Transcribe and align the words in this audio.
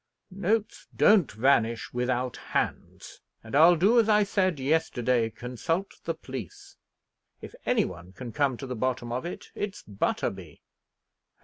Notes 0.33 0.87
don't 0.95 1.31
vanish 1.31 1.93
without 1.93 2.35
hands, 2.35 3.21
and 3.43 3.53
I'll 3.55 3.75
do 3.75 3.99
as 3.99 4.09
I 4.09 4.23
said 4.23 4.59
yesterday 4.59 5.29
consult 5.29 5.91
the 6.05 6.15
police. 6.15 6.75
If 7.39 7.53
any 7.67 7.85
one 7.85 8.11
can 8.13 8.31
come 8.31 8.57
to 8.57 8.65
the 8.65 8.75
bottom 8.75 9.11
of 9.11 9.27
it, 9.27 9.51
it's 9.53 9.83
Butterby. 9.83 10.63